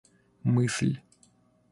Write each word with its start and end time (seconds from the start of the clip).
мысль 0.53 0.89